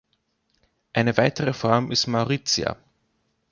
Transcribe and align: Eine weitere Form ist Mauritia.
Eine 0.93 1.15
weitere 1.15 1.53
Form 1.53 1.91
ist 1.91 2.07
Mauritia. 2.07 2.75